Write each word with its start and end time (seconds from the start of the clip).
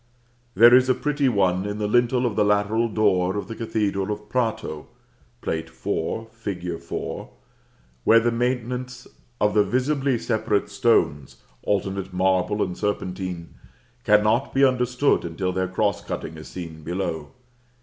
There 0.55 0.73
is 0.73 0.89
a 0.89 0.95
pretty 0.95 1.29
one 1.29 1.67
in 1.67 1.77
the 1.77 1.85
lintel 1.87 2.25
of 2.25 2.35
the 2.35 2.43
lateral 2.43 2.89
door 2.89 3.37
of 3.37 3.47
the 3.47 3.53
cathedral 3.55 4.11
of 4.11 4.29
Prato 4.29 4.87
(Plate 5.41 5.67
IV. 5.67 6.31
fig. 6.31 6.79
4.); 6.79 7.29
where 8.03 8.19
the 8.19 8.31
maintenance 8.31 9.05
of 9.39 9.53
the 9.53 9.63
visibly 9.63 10.17
separate 10.17 10.69
stones, 10.71 11.43
alternate 11.61 12.11
marble 12.15 12.63
and 12.63 12.75
serpentine, 12.75 13.53
cannot 14.03 14.55
be 14.55 14.65
understood 14.65 15.23
until 15.23 15.51
their 15.51 15.67
cross 15.67 16.03
cutting 16.03 16.35
is 16.35 16.47
seen 16.47 16.81
below. 16.81 17.33